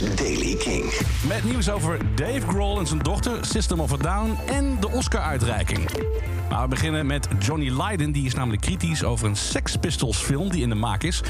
[0.00, 0.84] Daily King.
[1.28, 5.88] Met nieuws over Dave Grohl en zijn dochter, System of a Down en de Oscar-uitreiking.
[6.50, 8.12] Maar we beginnen met Johnny Lydon.
[8.12, 11.22] Die is namelijk kritisch over een Sex Pistols film die in de maak is.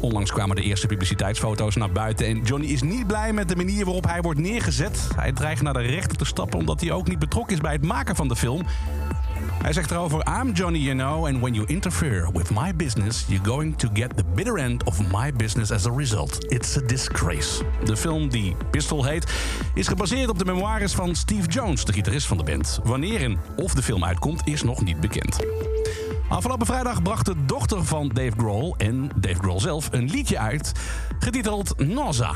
[0.00, 2.26] Onlangs kwamen de eerste publiciteitsfoto's naar buiten.
[2.26, 5.08] En Johnny is niet blij met de manier waarop hij wordt neergezet.
[5.16, 7.84] Hij dreigt naar de rechter te stappen omdat hij ook niet betrokken is bij het
[7.84, 8.66] maken van de film.
[9.62, 13.44] Hij zegt erover: I'm Johnny, you know, and when you interfere with my business, you're
[13.44, 16.52] going to get the bitter end of my business as a result.
[16.52, 17.62] It's a disgrace.
[17.84, 19.32] De film, die Pistol heet,
[19.74, 22.80] is gebaseerd op de memoires van Steve Jones, de gitarist van de band.
[22.84, 25.38] Wanneer en of de film uitkomt, is nog niet bekend.
[26.28, 30.72] Afgelopen vrijdag bracht de dochter van Dave Grohl en Dave Grohl zelf een liedje uit,
[31.18, 32.32] getiteld Nausea.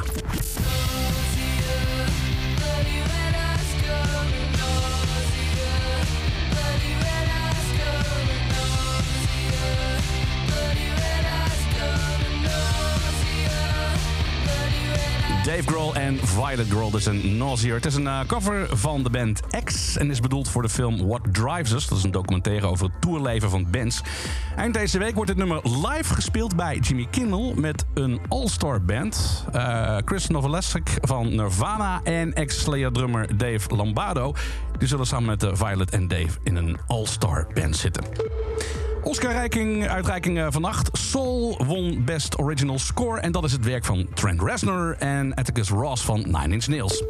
[15.45, 17.75] Dave Grohl en Violet Grohl, dus een Nausea.
[17.75, 21.07] Het is een uh, cover van de band X en is bedoeld voor de film
[21.07, 21.87] What Drives Us.
[21.87, 24.01] Dat is een documentaire over het tourleven van bands.
[24.57, 29.45] Eind deze week wordt het nummer live gespeeld bij Jimmy Kimmel met een all-star band.
[29.55, 34.35] Uh, Chris Novoselic van Nirvana en ex-Slayer-drummer Dave Lombardo.
[34.79, 38.05] Die zullen samen met uh, Violet en Dave in een all-star band zitten.
[39.05, 40.89] Oscar-uitreiking uitreiking vannacht.
[40.93, 43.21] Soul won Best Original Score.
[43.21, 47.03] En dat is het werk van Trent Reznor en Atticus Ross van Nine Inch Nails.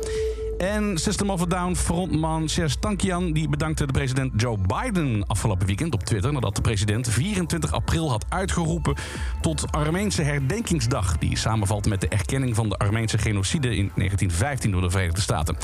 [0.64, 3.32] En System of a Down frontman Serge Tankian...
[3.32, 6.32] die bedankte de president Joe Biden afgelopen weekend op Twitter...
[6.32, 8.94] nadat de president 24 april had uitgeroepen
[9.40, 11.18] tot Armeense herdenkingsdag...
[11.18, 15.56] die samenvalt met de erkenning van de Armeense genocide in 1915 door de Verenigde Staten.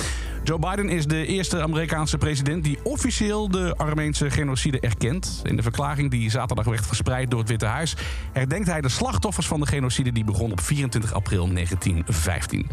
[0.44, 5.40] Joe Biden is de eerste Amerikaanse president die officieel de Armeense genocide erkent.
[5.42, 7.96] In de verklaring die zaterdag werd verspreid door het Witte Huis...
[8.32, 12.66] herdenkt hij de slachtoffers van de genocide die begon op 24 april 1915.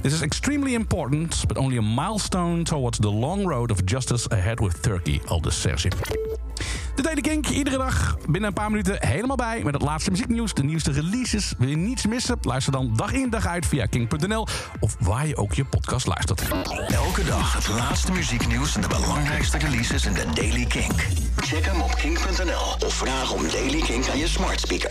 [0.00, 4.60] This is extremely important, but only a milestone towards the long road of justice ahead
[4.60, 5.88] with Turkey, aldus Serge.
[6.94, 10.54] De Daily Kink, iedere dag binnen een paar minuten helemaal bij met het laatste muzieknieuws,
[10.54, 11.54] de nieuwste releases.
[11.58, 12.38] Wil je niets missen?
[12.40, 14.46] Luister dan dag in dag uit via kink.nl
[14.80, 16.42] of waar je ook je podcast luistert.
[16.88, 21.06] Elke dag het laatste muzieknieuws en de belangrijkste releases in de Daily Kink.
[21.36, 24.82] Check hem op kink.nl of vraag om Daily Kink aan je smart speaker.